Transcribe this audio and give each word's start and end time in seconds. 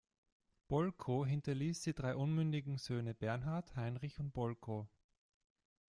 Bolko 0.67 1.27
hinterließ 1.27 1.81
die 1.83 1.93
drei 1.93 2.15
unmündigen 2.15 2.79
Söhne 2.79 3.13
Bernhard, 3.13 3.75
Heinrich 3.75 4.19
und 4.19 4.31
Bolko. 4.33 4.89